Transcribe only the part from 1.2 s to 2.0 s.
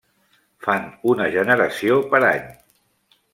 generació